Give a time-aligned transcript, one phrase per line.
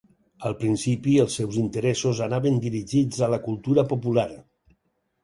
[0.49, 4.27] Al principi, els seus interessos anaven dirigits a la cultura popular.